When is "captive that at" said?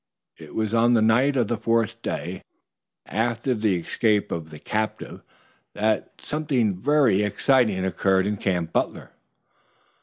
4.57-6.19